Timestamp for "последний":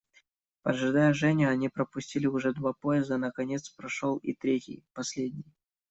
4.95-5.45